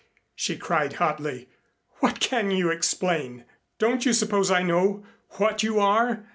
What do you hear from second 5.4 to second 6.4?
you are?